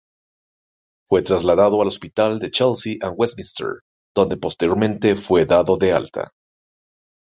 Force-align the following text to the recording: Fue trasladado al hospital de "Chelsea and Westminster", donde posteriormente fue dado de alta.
Fue 1.07 1.21
trasladado 1.21 1.79
al 1.79 1.89
hospital 1.89 2.39
de 2.39 2.49
"Chelsea 2.49 2.95
and 3.03 3.13
Westminster", 3.15 3.81
donde 4.15 4.35
posteriormente 4.35 5.15
fue 5.15 5.45
dado 5.45 5.77
de 5.77 5.91
alta. 5.93 6.31